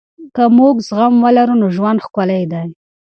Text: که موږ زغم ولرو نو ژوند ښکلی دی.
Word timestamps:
که 0.35 0.43
موږ 0.57 0.75
زغم 0.87 1.13
ولرو 1.23 1.55
نو 1.61 1.67
ژوند 1.75 2.03
ښکلی 2.05 2.43
دی. 2.51 2.67